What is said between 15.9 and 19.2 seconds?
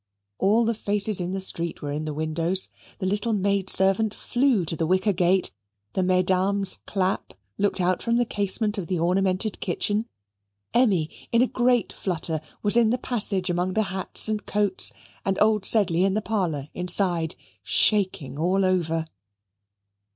in the parlour inside, shaking all over.